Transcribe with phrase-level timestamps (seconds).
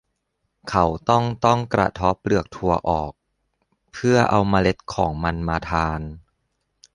[0.69, 3.11] เขาต้องต้องกระเทาะเปลือกถั่วออก
[3.91, 5.99] เพื่อเอาเมล็ดของมันมาทาน